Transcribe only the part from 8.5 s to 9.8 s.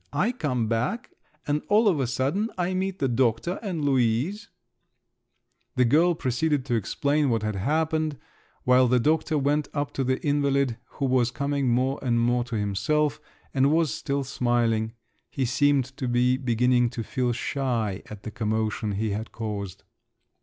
while the doctor went